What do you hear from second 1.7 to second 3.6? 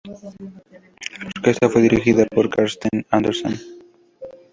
dirigida por Karsten Andersen.